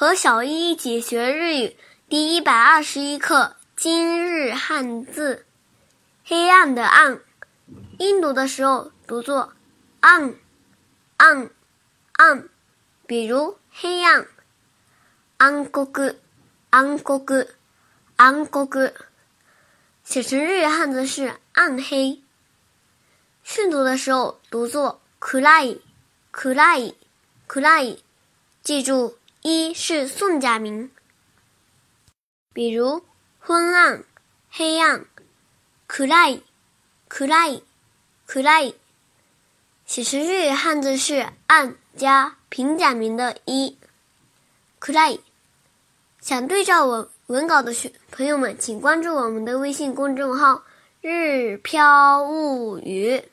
[0.00, 1.76] 和小一一起学日语
[2.08, 5.44] 第一百二十一课今日汉字。
[6.24, 7.20] 黑暗的暗，
[7.98, 9.52] 音读的时候读作
[10.00, 10.36] 暗
[11.18, 11.50] 暗
[12.12, 12.48] 暗，
[13.06, 14.26] 比如黑暗。
[15.36, 15.86] 暗国
[16.70, 17.22] 暗国
[18.16, 18.92] 暗国，
[20.02, 22.22] 写成日语汉字是暗黑。
[23.42, 25.82] 训读的时候读作暗い
[26.40, 26.94] 暗い
[27.46, 27.98] 暗い，
[28.62, 29.18] 记住。
[29.44, 30.90] 一是宋假名，
[32.52, 33.02] 比如
[33.38, 34.04] 昏暗、
[34.50, 35.06] 黑暗、
[35.86, 36.42] 暗い、
[37.08, 37.62] 暗い、
[38.26, 38.74] 暗い，
[39.86, 43.76] 写成日语汉字是暗加平假名的一，
[44.78, 45.20] 暗い。
[46.20, 50.62] 想对照文文稿的学朋友们，请关注我们的微信公众号“
[51.00, 53.24] 日飘物语”。